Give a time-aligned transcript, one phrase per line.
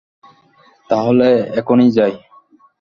[0.89, 1.27] তাহলে
[1.59, 2.13] এখনি যাই।